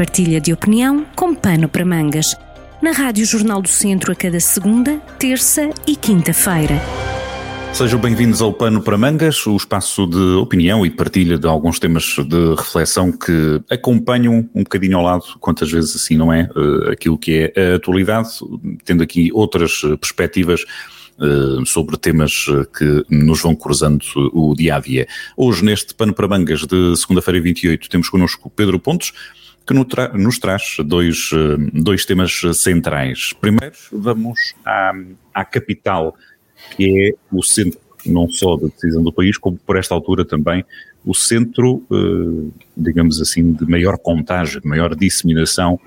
[0.00, 2.34] partilha de opinião com pano para mangas.
[2.80, 6.80] Na Rádio Jornal do Centro a cada segunda, terça e quinta-feira.
[7.74, 12.16] Sejam bem-vindos ao Pano para Mangas, o espaço de opinião e partilha de alguns temas
[12.26, 17.18] de reflexão que acompanham um bocadinho ao lado, quantas vezes assim não é, eh, aquilo
[17.18, 18.30] que é a atualidade,
[18.86, 20.64] tendo aqui outras perspectivas
[21.20, 25.06] eh, sobre temas eh, que nos vão cruzando o dia a dia.
[25.36, 29.12] Hoje, neste Pano para Mangas de segunda-feira 28, temos connosco Pedro Pontes,
[29.70, 31.30] que nos traz dois,
[31.72, 33.32] dois temas centrais.
[33.40, 34.92] Primeiro, vamos à,
[35.34, 36.14] à capital
[36.76, 40.64] que é o centro não só da decisão do país, como por esta altura também
[41.04, 45.78] o centro, eh, digamos assim, de maior contágio, de maior disseminação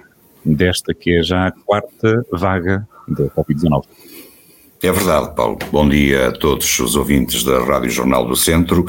[0.43, 3.83] desta que é já a quarta vaga da Covid-19.
[4.83, 5.57] É verdade, Paulo.
[5.71, 8.85] Bom dia a todos os ouvintes da Rádio Jornal do Centro.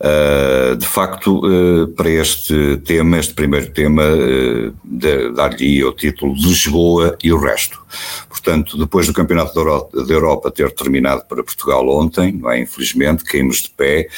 [0.00, 7.18] Uh, de facto, uh, para este tema, este primeiro tema, uh, dar-lhe o título Lisboa
[7.22, 7.78] e o resto.
[8.26, 12.60] Portanto, depois do Campeonato da Europa, ter terminado para Portugal ontem, não é?
[12.60, 14.08] Infelizmente, caímos de pé.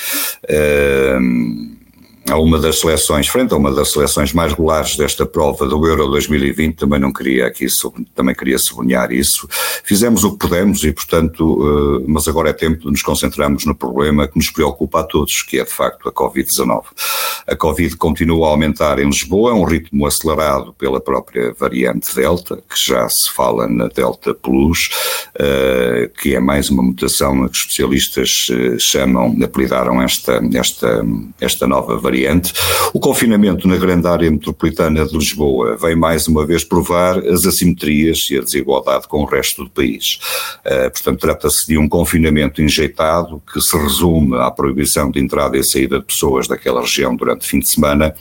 [2.28, 6.08] A uma das seleções, frente a uma das seleções mais regulares desta prova do Euro
[6.08, 7.66] 2020, também não queria aqui,
[8.14, 9.48] também queria sublinhar isso.
[9.84, 13.74] Fizemos o que pudemos e, portanto, eh, mas agora é tempo de nos concentrarmos no
[13.74, 16.82] problema que nos preocupa a todos, que é de facto a Covid-19.
[17.46, 22.56] A Covid continua a aumentar em Lisboa, a um ritmo acelerado pela própria variante Delta,
[22.68, 24.90] que já se fala na Delta Plus,
[25.38, 31.06] eh, que é mais uma mutação que especialistas eh, chamam, apelidaram esta, esta,
[31.40, 32.52] esta nova variante variante.
[32.94, 38.28] O confinamento na grande área metropolitana de Lisboa vem mais uma vez provar as assimetrias
[38.30, 40.18] e a desigualdade com o resto do país.
[40.64, 45.64] Uh, portanto, trata-se de um confinamento enjeitado que se resume à proibição de entrada e
[45.64, 48.14] saída de pessoas daquela região durante o fim de semana,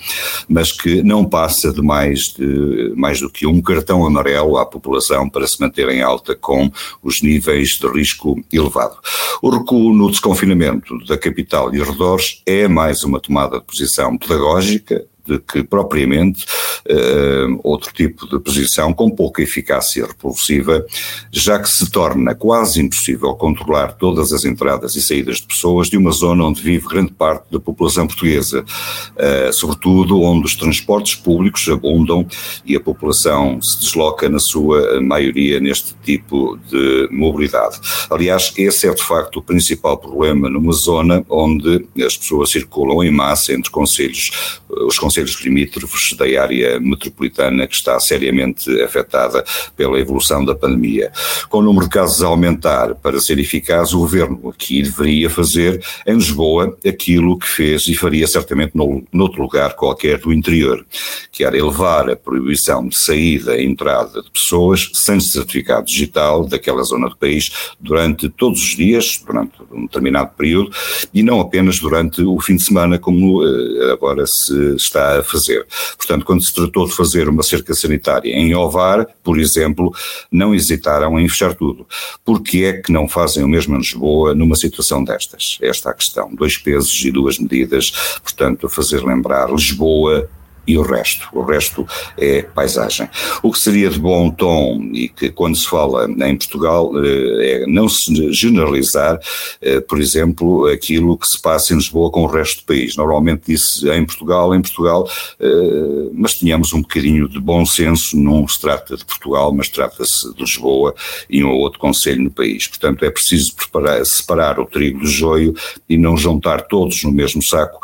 [0.49, 5.29] mas que não passa de mais, de, mais do que um cartão amarelo à população
[5.29, 6.69] para se manter em alta com
[7.01, 8.97] os níveis de risco elevado.
[9.41, 14.17] O recuo no desconfinamento da capital e arredores é mais uma tomada de posição posição
[14.17, 16.45] pedagógica de que propriamente
[16.89, 20.85] uh, outro tipo de posição com pouca eficácia repulsiva,
[21.31, 25.97] já que se torna quase impossível controlar todas as entradas e saídas de pessoas de
[25.97, 31.67] uma zona onde vive grande parte da população portuguesa, uh, sobretudo onde os transportes públicos
[31.67, 32.27] abundam
[32.65, 37.79] e a população se desloca na sua maioria neste tipo de mobilidade.
[38.09, 43.11] Aliás, esse é de facto o principal problema numa zona onde as pessoas circulam em
[43.11, 49.43] massa entre conselhos, os conselhos limítrofes da área metropolitana que está seriamente afetada
[49.75, 51.11] pela evolução da pandemia.
[51.49, 55.83] Com o número de casos a aumentar, para ser eficaz, o governo aqui deveria fazer
[56.05, 60.85] em Lisboa aquilo que fez e faria certamente no, noutro lugar qualquer do interior,
[61.31, 66.83] que era elevar a proibição de saída e entrada de pessoas sem certificado digital daquela
[66.83, 70.71] zona do país durante todos os dias, durante um determinado período,
[71.13, 75.65] e não apenas durante o fim de semana, como uh, agora se está a fazer.
[75.97, 79.93] Portanto, quando se tratou de fazer uma cerca sanitária em Ovar, por exemplo,
[80.31, 81.87] não hesitaram em fechar tudo.
[82.23, 85.57] Porque é que não fazem o mesmo em Lisboa numa situação destas?
[85.61, 86.33] Esta é a questão.
[86.33, 87.91] Dois pesos e duas medidas,
[88.23, 90.29] portanto, a fazer lembrar Lisboa
[90.67, 91.27] e o resto.
[91.33, 91.87] O resto
[92.17, 93.09] é paisagem.
[93.43, 97.67] O que seria de bom tom e que quando se fala em Portugal eh, é
[97.67, 99.19] não se generalizar,
[99.61, 102.95] eh, por exemplo, aquilo que se passa em Lisboa com o resto do país.
[102.95, 105.09] Normalmente disse em Portugal, em Portugal,
[105.39, 110.33] eh, mas tínhamos um bocadinho de bom senso, não se trata de Portugal, mas trata-se
[110.33, 110.93] de Lisboa
[111.29, 112.67] e um ou outro conselho no país.
[112.67, 115.53] Portanto, é preciso preparar, separar o trigo do joio
[115.89, 117.79] e não juntar todos no mesmo saco,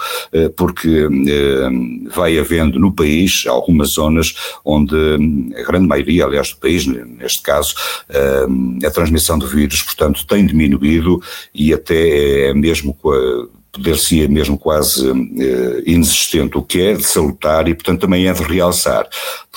[0.55, 1.07] porque
[2.13, 7.41] vai havendo no país, algumas zonas onde hum, a grande maioria, aliás, do país, neste
[7.41, 7.73] caso,
[8.47, 11.21] hum, a transmissão do vírus, portanto, tem diminuído
[11.53, 17.03] e até é mesmo com a poder-se mesmo quase eh, inexistente, o que é de
[17.03, 19.07] salutar e, portanto, também é de realçar.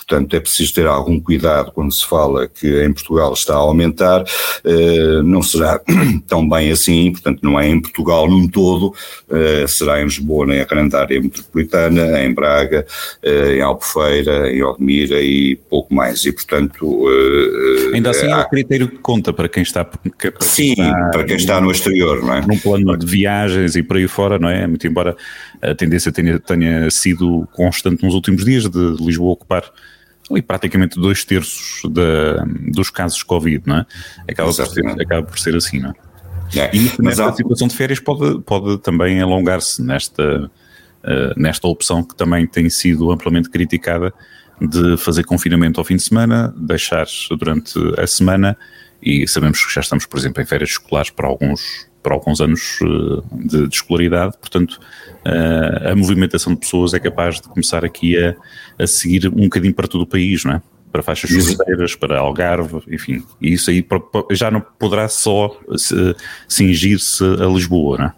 [0.06, 4.22] Portanto, é preciso ter algum cuidado quando se fala que em Portugal está a aumentar,
[4.62, 5.80] eh, não será
[6.28, 8.92] tão bem assim, portanto, não é em Portugal num todo,
[9.30, 12.86] eh, será em Lisboa, na grande área metropolitana, em Braga,
[13.22, 16.24] eh, em Albufeira, em Odmira e pouco mais.
[16.26, 17.06] E, portanto.
[17.94, 18.40] Ainda assim, há...
[18.40, 19.84] é o critério que conta para quem está.
[19.84, 22.46] Para quem sim, está, para quem está no exterior, não é?
[22.46, 24.66] Num plano de viagens e por aí fora, não é?
[24.66, 25.16] Muito embora
[25.60, 29.64] a tendência tenha, tenha sido constante nos últimos dias de Lisboa ocupar
[30.30, 33.86] ali praticamente dois terços da, dos casos Covid, não é?
[34.28, 36.58] Acaba por, ser, acaba por ser assim, não é?
[36.58, 37.32] é e nesta há...
[37.32, 40.50] situação de férias pode, pode também alongar-se nesta,
[41.04, 44.12] uh, nesta opção que também tem sido amplamente criticada
[44.60, 47.06] de fazer confinamento ao fim de semana, deixar
[47.38, 48.56] durante a semana
[49.02, 52.78] e sabemos que já estamos, por exemplo, em férias escolares para alguns, para alguns anos
[52.82, 54.78] eh, de, de escolaridade, portanto
[55.26, 58.36] uh, a movimentação de pessoas é capaz de começar aqui a,
[58.78, 60.62] a seguir um bocadinho para todo o país, não é?
[60.92, 63.84] Para faixas costeiras, para Algarve, enfim, e isso aí
[64.30, 65.58] já não poderá só
[66.46, 68.12] cingir-se a Lisboa, não é?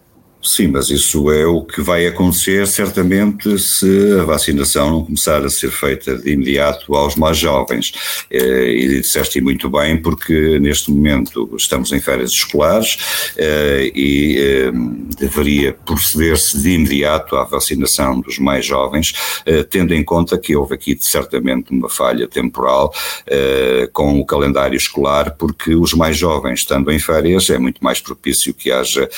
[0.47, 5.51] Sim, mas isso é o que vai acontecer certamente se a vacinação não começar a
[5.51, 7.93] ser feita de imediato aos mais jovens.
[8.31, 14.73] Eh, e disseste muito bem, porque neste momento estamos em férias escolares eh, e eh,
[15.19, 19.15] deveria proceder-se de imediato à vacinação dos mais jovens,
[19.71, 22.93] tendo em conta que houve aqui certamente uma falha temporal
[23.93, 28.55] com o calendário escolar, porque os mais jovens, estando em férias, é muito mais propício
[28.55, 29.09] que haja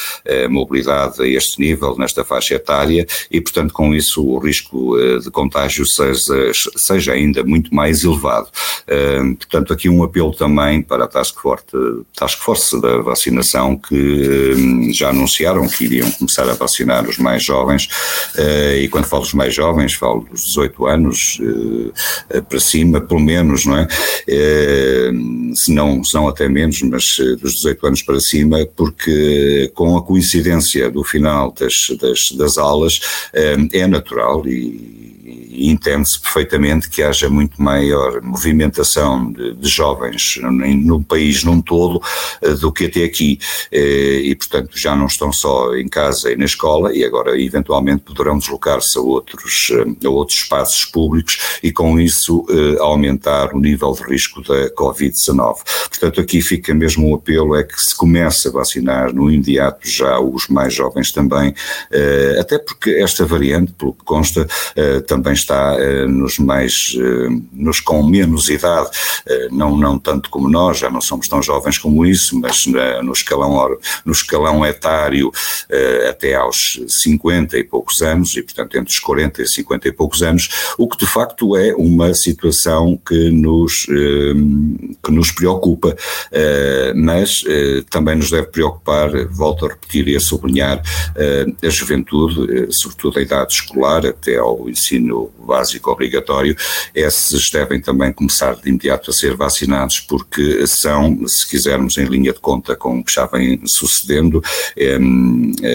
[0.48, 5.30] mobilidade a este nível, nesta faixa etária, e, portanto, com isso o risco eh, de
[5.30, 8.48] contágio seja, seja ainda muito mais elevado.
[8.86, 11.64] Eh, portanto, aqui um apelo também para a Task Force,
[12.14, 17.42] Task Force da vacinação, que eh, já anunciaram que iriam começar a vacinar os mais
[17.42, 17.88] jovens,
[18.80, 21.40] e quando falo dos mais jovens, falo dos 18 anos
[22.48, 23.88] para cima, pelo menos, não é?
[25.54, 30.02] Se não, se não até menos, mas dos 18 anos para cima, porque com a
[30.02, 33.00] coincidência do final das, das, das aulas
[33.32, 35.07] eh, é natural e e
[35.66, 42.00] entende-se perfeitamente que haja muito maior movimentação de, de, jovens no país num todo
[42.42, 43.38] eh, do que até aqui.
[43.70, 48.02] Eh, e, portanto, já não estão só em casa e na escola e agora, eventualmente,
[48.02, 52.46] poderão deslocar-se a outros, eh, a outros espaços públicos e, com isso,
[52.80, 55.56] aumentar o nível de risco da Covid-19.
[55.88, 60.18] Portanto, aqui fica mesmo o apelo: é que se comece a vacinar no imediato já
[60.18, 61.54] os mais jovens também,
[62.40, 64.46] até porque esta variante, pelo que consta,
[65.06, 68.90] também está está eh, nos mais, eh, nos com menos idade,
[69.26, 73.12] eh, não, não tanto como nós, já não somos tão jovens como isso, mas no
[73.12, 75.32] escalão, no escalão etário
[76.08, 80.22] até aos 50 e poucos anos, e portanto entre os 40 e 50 e poucos
[80.22, 85.96] anos, o que de facto é uma situação que nos, que nos preocupa,
[86.94, 87.44] mas
[87.90, 90.82] também nos deve preocupar, volto a repetir e a sublinhar,
[91.62, 96.56] a juventude, sobretudo a idade escolar, até ao ensino básico obrigatório,
[96.94, 102.32] esses devem também começar de imediato a ser vacinados, porque são, se quisermos, em linha
[102.32, 104.42] de conta com o que já vem sucedendo,
[104.76, 104.98] eh,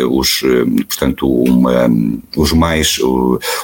[0.10, 0.42] os,
[0.88, 1.90] portanto, uma,
[2.36, 3.00] os mais,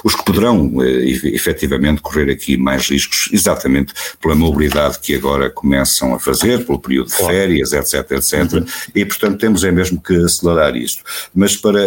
[0.04, 6.14] os que poderão eh, efetivamente correr aqui mais riscos, exatamente pela mobilidade que agora começam
[6.14, 8.64] a fazer, pelo período de férias, etc, etc, uhum.
[8.94, 11.02] e portanto temos é mesmo que acelerar isto.
[11.34, 11.80] Mas para,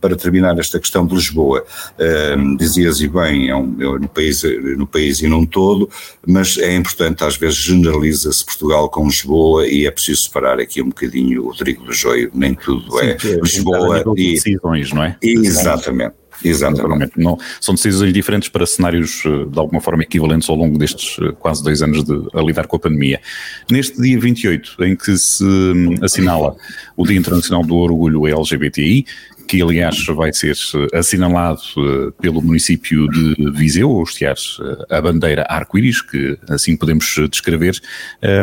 [0.00, 1.64] para terminar esta questão de Lisboa,
[2.58, 4.42] dizias e bem, é um, no, país,
[4.76, 5.88] no país e num todo,
[6.26, 10.88] mas é importante, às vezes generaliza-se Portugal com Lisboa e é preciso separar aqui um
[10.88, 14.34] bocadinho o trigo do joio, nem tudo é Sim, é Lisboa e...
[14.34, 15.16] decisões, não é?
[15.22, 16.20] Exatamente.
[16.44, 17.12] Exatamente.
[17.16, 21.32] Não, são decisões diferentes para cenários eh, de alguma forma equivalentes ao longo destes eh,
[21.38, 23.20] quase dois anos de, a lidar com a pandemia.
[23.70, 26.56] Neste dia 28, em que se hum, assinala
[26.96, 29.04] o Dia Internacional do Orgulho LGBTI,
[29.50, 35.00] que aliás vai ser eh, assinalado eh, pelo município de Viseu, ou estiar eh, a
[35.00, 37.74] bandeira arco-íris, que assim podemos descrever.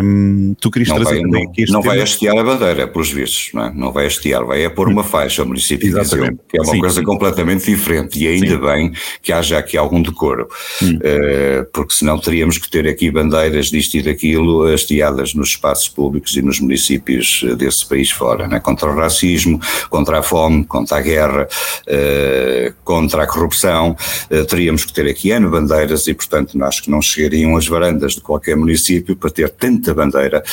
[0.03, 1.93] Um, tu querias não trazer vai, não, este Não tema?
[1.93, 3.73] vai hastear a bandeira, pelos vistos, não é?
[3.73, 6.11] Não vai hastear, vai é pôr uma faixa ao município Exatamente.
[6.11, 7.05] de Viseu, que é uma sim, coisa sim.
[7.05, 8.59] completamente diferente, e ainda sim.
[8.59, 8.91] bem
[9.23, 10.49] que haja aqui algum decoro,
[10.81, 16.35] uh, porque senão teríamos que ter aqui bandeiras disto e daquilo hasteadas nos espaços públicos
[16.35, 18.59] e nos municípios desse país fora, é?
[18.59, 19.57] Contra o racismo,
[19.89, 23.95] contra a fome, contra à guerra, uh, contra a corrupção,
[24.31, 28.13] uh, teríamos que ter aqui N bandeiras e, portanto, acho que não chegariam as varandas
[28.13, 30.43] de qualquer município para ter tanta bandeira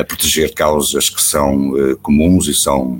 [0.00, 2.98] a proteger causas que são eh, comuns e são,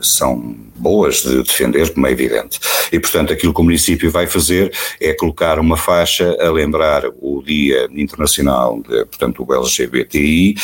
[0.00, 2.60] são boas de defender, como é evidente.
[2.92, 7.42] E, portanto, aquilo que o município vai fazer é colocar uma faixa a lembrar o
[7.42, 10.54] Dia Internacional, de, portanto, o LGBTI,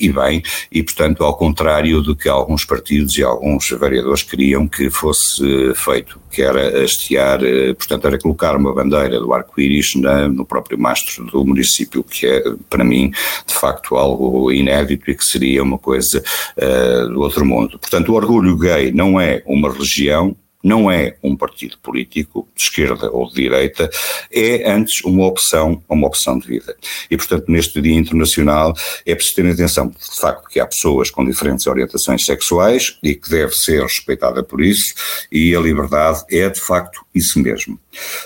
[0.00, 4.90] e bem, e, portanto, ao contrário do que alguns partidos e alguns vereadores queriam que
[4.90, 10.78] fosse feito, que era hastear, eh, portanto, era colocar uma bandeira do arco-íris no próprio
[10.78, 13.10] mastro do município, que é, para mim,
[13.46, 16.22] de facto, algo inédito e que seria uma coisa
[16.56, 17.78] uh, do outro mundo.
[17.78, 23.10] Portanto, o orgulho gay não é uma religião, não é um partido político de esquerda
[23.10, 23.90] ou de direita,
[24.30, 26.76] é antes uma opção, uma opção de vida.
[27.10, 31.24] E, portanto, neste Dia Internacional é preciso ter atenção, de facto, que há pessoas com
[31.24, 34.94] diferentes orientações sexuais e que deve ser respeitada por isso,
[35.30, 37.78] e a liberdade é, de facto, isso mesmo.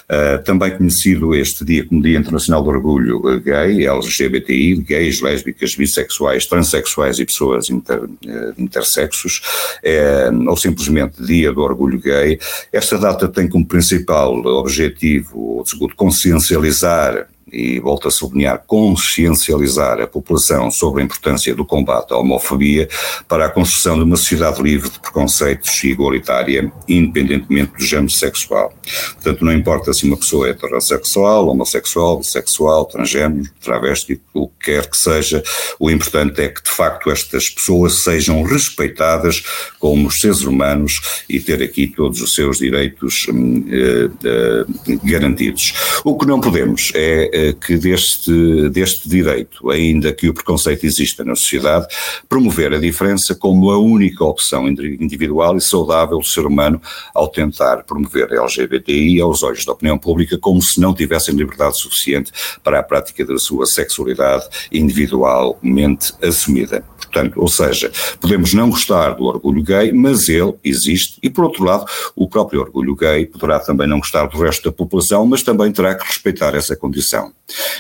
[0.05, 6.47] Uh, também conhecido este dia como Dia Internacional do Orgulho Gay, LGBTI, gays, lésbicas, bissexuais,
[6.47, 9.43] transexuais e pessoas inter, uh, intersexos,
[9.83, 12.26] é, ou simplesmente Dia do Orgulho Gay.
[12.73, 20.71] Esta data tem como principal objetivo, segundo, consciencializar e volto a sublinhar, consciencializar a população
[20.71, 22.89] sobre a importância do combate à homofobia
[23.29, 28.73] para a construção de uma sociedade livre de preconceitos e igualitária, independentemente do género sexual.
[29.15, 34.91] Portanto, não importa se uma pessoa é heterossexual, homossexual, bissexual, transgênero, travesti, o que quer
[34.91, 35.43] que seja,
[35.79, 39.43] o importante é que, de facto, estas pessoas sejam respeitadas
[39.79, 45.75] como seres humanos e ter aqui todos os seus direitos hum, eh, eh, garantidos.
[46.05, 51.35] O que não podemos é que deste, deste direito, ainda que o preconceito exista na
[51.35, 51.87] sociedade,
[52.29, 56.81] promover a diferença como a única opção individual e saudável do ser humano
[57.15, 61.79] ao tentar promover a LGBTI aos olhos da opinião pública como se não tivessem liberdade
[61.79, 66.85] suficiente para a prática da sua sexualidade individualmente assumida.
[66.97, 67.91] Portanto, ou seja,
[68.21, 72.61] podemos não gostar do orgulho gay, mas ele existe e, por outro lado, o próprio
[72.61, 76.55] orgulho gay poderá também não gostar do resto da população, mas também terá que respeitar
[76.55, 77.26] essa condição.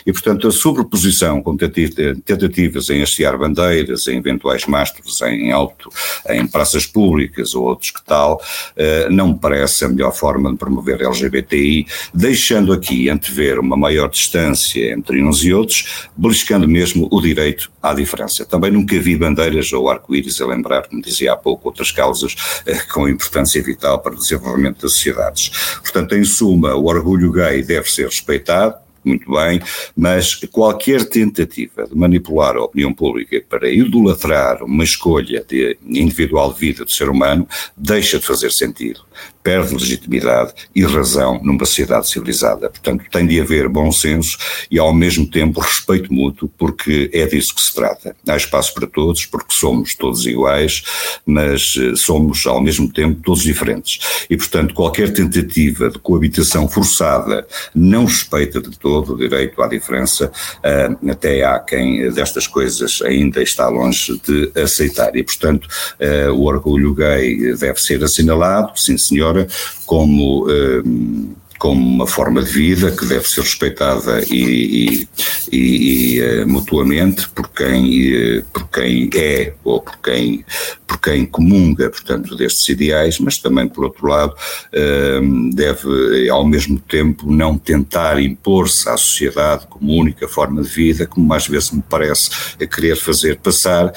[0.07, 5.91] E, portanto, a sobreposição com tentativas em hastear bandeiras, em eventuais mastros em alto,
[6.29, 8.41] em praças públicas ou outros que tal,
[8.77, 14.09] eh, não me parece a melhor forma de promover LGBTI, deixando aqui antever uma maior
[14.09, 18.45] distância entre uns e outros, beliscando mesmo o direito à diferença.
[18.45, 22.79] Também nunca vi bandeiras ou arco-íris a lembrar, como dizia há pouco, outras causas eh,
[22.93, 25.51] com importância vital para o desenvolvimento das sociedades.
[25.81, 29.61] Portanto, em suma, o orgulho gay deve ser respeitado, muito bem,
[29.97, 36.61] mas qualquer tentativa de manipular a opinião pública para idolatrar uma escolha de individual de
[36.61, 37.47] vida do ser humano
[37.77, 39.01] deixa de fazer sentido
[39.47, 42.69] perde legitimidade e razão numa sociedade civilizada.
[42.69, 44.37] Portanto, tem de haver bom senso
[44.69, 48.17] e, ao mesmo tempo, respeito mútuo, porque é disso que se trata.
[48.27, 50.83] Há espaço para todos, porque somos todos iguais,
[51.25, 54.27] mas eh, somos, ao mesmo tempo, todos diferentes.
[54.29, 60.33] E, portanto, qualquer tentativa de coabitação forçada não respeita de todo o direito à diferença,
[60.61, 65.15] eh, até há quem destas coisas ainda está longe de aceitar.
[65.15, 65.69] E, portanto,
[66.01, 68.97] eh, o orgulho gay deve ser assinalado, sim
[69.37, 69.49] senhora,
[69.85, 75.09] como ehm, como uma forma de vida que deve ser respeitada e,
[75.53, 80.45] e, e uh, mutuamente por quem, uh, por quem é ou por quem,
[80.87, 86.79] por quem comunga, portanto, destes ideais, mas também, por outro lado, uh, deve, ao mesmo
[86.81, 91.83] tempo, não tentar impor-se à sociedade como única forma de vida, como mais vezes me
[91.89, 92.31] parece
[92.67, 93.93] querer fazer passar,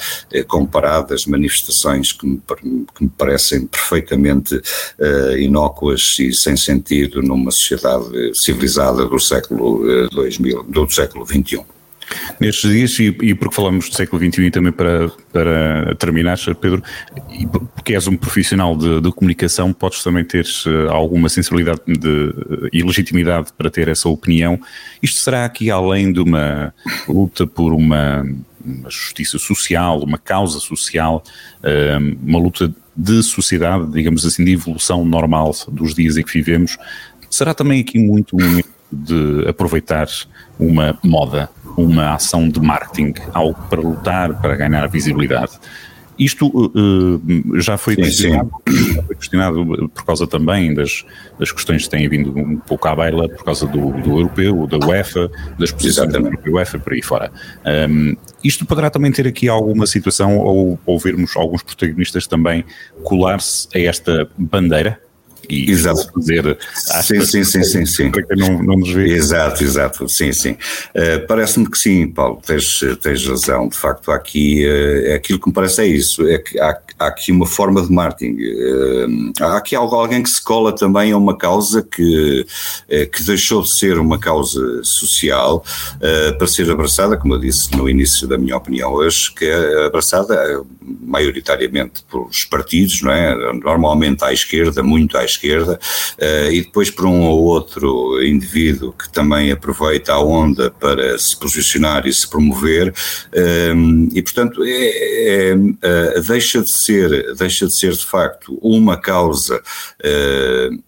[0.46, 2.40] comparadas manifestações que me,
[2.94, 4.60] que me parecem perfeitamente
[5.38, 11.60] inócuas e sem sentido numa uma sociedade civilizada do século 2000, eh, do século XXI.
[12.40, 16.82] Nestes dias, e, e, porque falamos do século XXI e também para, para terminar, Pedro,
[17.74, 22.34] porque és um profissional de, de comunicação, podes também ter eh, alguma sensibilidade de,
[22.72, 24.58] e legitimidade para ter essa opinião.
[25.00, 26.74] Isto será aqui além de uma
[27.06, 28.26] luta por uma,
[28.64, 31.22] uma justiça social, uma causa social,
[31.62, 36.76] eh, uma luta de sociedade, digamos assim, de evolução normal dos dias em que vivemos,
[37.30, 38.60] Será também aqui muito um
[38.92, 40.08] de aproveitar
[40.58, 45.52] uma moda, uma ação de marketing, algo para lutar, para ganhar visibilidade.
[46.18, 48.94] Isto uh, já, foi sim, questionado, sim.
[48.94, 51.02] já foi questionado por causa também das,
[51.38, 54.76] das questões que têm vindo um pouco à baila, por causa do, do europeu, da
[54.86, 57.32] UEFA, das posições da UEFA, por aí fora.
[57.88, 62.66] Um, isto poderá também ter aqui alguma situação, ou, ou vermos alguns protagonistas também
[63.02, 65.00] colar-se a esta bandeira,
[65.50, 66.12] e exato.
[66.12, 66.58] fazer
[67.02, 68.10] sim, sim, sim, sim, sim.
[68.10, 69.12] para quem não, não nos vê.
[69.12, 70.52] Exato, exato, sim, sim.
[70.52, 73.68] Uh, Parece-me que sim, Paulo, tens, tens razão.
[73.68, 77.32] De facto, aqui uh, aquilo que me parece é isso, é que há, há aqui
[77.32, 78.36] uma forma de marketing.
[78.40, 82.46] Uh, há aqui algo, alguém que se cola também a uma causa que,
[82.88, 85.64] que deixou de ser uma causa social
[86.38, 90.62] para ser abraçada, como eu disse no início da minha opinião hoje, que é abraçada
[90.82, 93.34] maioritariamente pelos partidos, não é?
[93.54, 95.80] Normalmente à esquerda, muito à esquerda esquerda,
[96.18, 101.38] uh, e depois por um ou outro indivíduo que também aproveita a onda para se
[101.38, 102.92] posicionar e se promover,
[103.74, 108.96] um, e portanto é, é, é, deixa de ser, deixa de ser de facto uma
[108.96, 109.60] causa,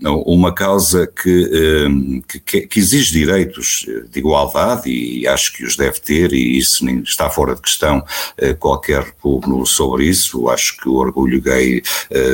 [0.00, 6.32] uma causa que, que, que exige direitos de igualdade e acho que os deve ter
[6.32, 8.04] e isso está fora de questão
[8.58, 11.82] qualquer público sobre isso, acho que o orgulho gay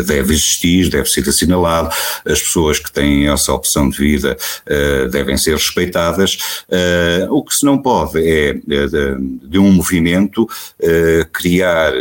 [0.06, 1.94] deve existir, deve ser assinalado,
[2.24, 4.36] as pessoas que têm essa opção de vida
[4.66, 6.38] uh, devem ser respeitadas,
[7.30, 10.48] o que se não pode é de, de um movimento
[11.32, 11.92] criar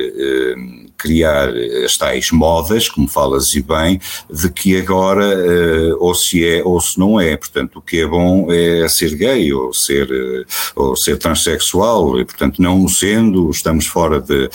[0.97, 1.49] criar
[1.85, 3.99] as tais modas, como falas e bem,
[4.29, 7.37] de que agora uh, ou se é ou se não é.
[7.37, 12.25] Portanto, o que é bom é ser gay ou ser, uh, ou ser transexual, e
[12.25, 14.49] portanto, não sendo, estamos fora, de,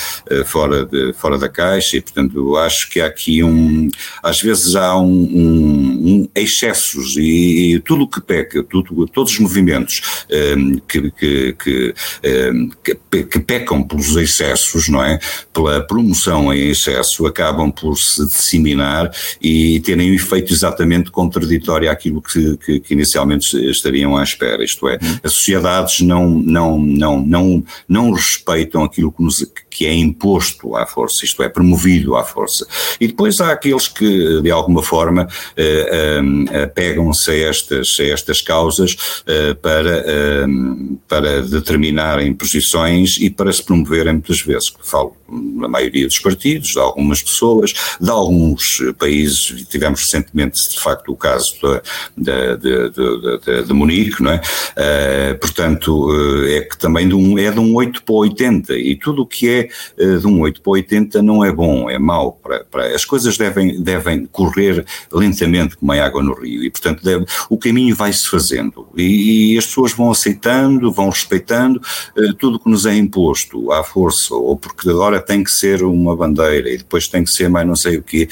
[0.47, 3.89] fora, de, fora da caixa, e portanto, acho que há aqui um.
[4.23, 9.33] Às vezes há um, um, um excessos e, e tudo o que peca, tudo, todos
[9.33, 10.25] os movimentos
[10.57, 11.95] um, que, que, que,
[12.83, 15.19] que, que pecam pelos excessos, não é?
[15.53, 19.11] Pela promoção em excesso acabam por se disseminar
[19.41, 24.89] e terem um efeito exatamente contraditório àquilo que, que, que inicialmente estariam à espera, isto
[24.89, 30.77] é, as sociedades não, não, não, não, não respeitam aquilo que, nos, que é imposto
[30.77, 32.67] à força, isto é, promovido à força.
[33.01, 36.21] E depois há aqueles que, de alguma forma, eh,
[36.51, 38.97] eh, pegam-se a estas, a estas causas
[39.27, 40.47] eh, para, eh,
[41.09, 46.71] para determinarem posições e para se promoverem muitas vezes, que falo na maioria dos partidos,
[46.71, 51.55] de algumas pessoas, de alguns países, tivemos recentemente de facto o caso
[52.17, 54.37] de, de, de, Munique, não é?
[54.37, 58.97] Uh, portanto, uh, é que também de um, é de um 8 para 80 e
[58.97, 59.69] tudo o que é
[60.19, 62.33] de um 8 para 80 não é bom, é mau.
[62.43, 67.03] Para, para, as coisas devem, devem correr lentamente como a água no rio e, portanto,
[67.03, 71.81] deve, o caminho vai-se fazendo e, e, as pessoas vão aceitando, vão respeitando
[72.39, 76.12] tudo o que nos é imposto à força ou porque agora tem que ser uma
[76.17, 78.29] bandeira e depois tem que ser mais não sei o quê.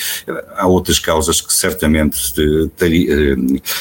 [0.57, 3.37] Há outras causas que certamente eh,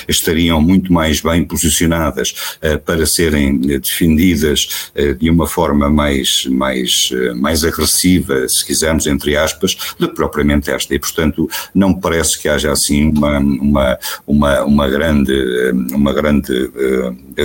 [0.07, 7.11] estariam muito mais bem posicionadas eh, para serem defendidas eh, de uma forma mais, mais,
[7.35, 10.93] mais agressiva, se quisermos, entre aspas, do que propriamente esta.
[10.93, 16.71] E, portanto, não parece que haja assim uma, uma, uma, uma grande, uma grande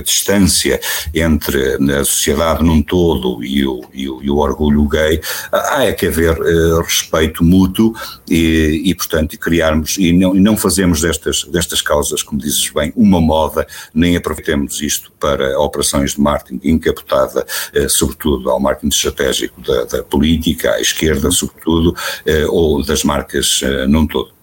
[0.04, 0.80] distância
[1.14, 5.20] entre a sociedade num todo e o, e o, e o orgulho gay.
[5.52, 6.36] Há é que haver
[6.82, 7.94] respeito mútuo
[8.28, 13.20] e, e portanto, criarmos e não, não fazemos destas, destas causas, como dizes bem, uma
[13.20, 19.84] moda, nem aproveitemos isto para operações de marketing encapotada, eh, sobretudo ao marketing estratégico da,
[19.84, 21.94] da, política, à esquerda, sobretudo,
[22.26, 24.34] eh, ou das marcas eh, num todo.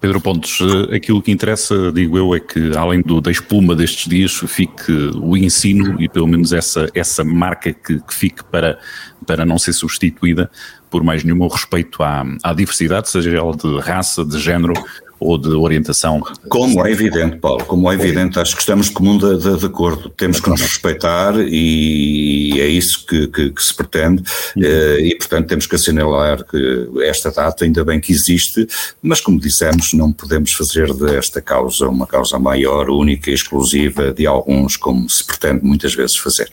[0.00, 4.08] Pedro Pontes, eh, aquilo que interessa, digo eu, é que além do, da espuma destes
[4.08, 8.78] dias, fique o ensino e pelo menos essa, essa marca que, que fique para,
[9.26, 10.50] para não ser substituída
[10.90, 14.74] por mais nenhuma, o respeito à, à diversidade, seja ela de raça, de género
[15.20, 16.22] ou de orientação.
[16.48, 20.08] Como é evidente, Paulo, como é evidente, acho que estamos comum de, de, de acordo.
[20.08, 24.22] Temos que nos respeitar e é isso que, que, que se pretende
[24.56, 24.62] uhum.
[24.64, 28.66] Eh, e, portanto, temos que assinalar que esta data, ainda bem que existe,
[29.02, 34.26] mas, como dissemos, não podemos fazer desta causa uma causa maior, única e exclusiva de
[34.26, 36.50] alguns, como se pretende muitas vezes fazer.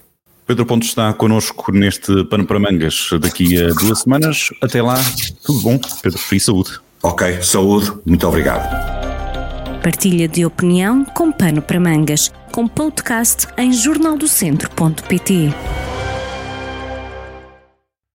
[0.47, 4.49] Pedro Pontes está connosco neste Pano para Mangas daqui a duas semanas.
[4.61, 4.95] Até lá,
[5.45, 6.79] tudo bom, Pedro, e saúde.
[7.03, 8.65] Ok, saúde, muito obrigado.
[9.83, 15.53] Partilha de opinião com Pano para Mangas, com podcast em jornaldocentro.pt.